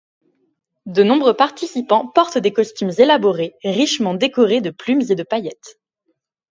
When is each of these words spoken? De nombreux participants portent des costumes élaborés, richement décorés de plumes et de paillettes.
De 0.87 1.03
nombreux 1.03 1.35
participants 1.35 2.07
portent 2.07 2.39
des 2.39 2.51
costumes 2.51 2.89
élaborés, 2.97 3.53
richement 3.63 4.15
décorés 4.15 4.59
de 4.59 4.71
plumes 4.71 5.01
et 5.11 5.13
de 5.13 5.21
paillettes. 5.21 5.77